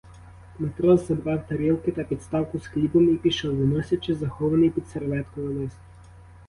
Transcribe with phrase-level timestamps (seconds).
[0.59, 5.77] Матрос забрав тарілки та підставку з хлібом і пішов, виносячи захований під серветкою лист.